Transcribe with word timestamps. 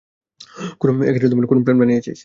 কোনো 0.79 1.61
প্ল্যান 1.63 1.77
বানিয়েছিস। 1.79 2.19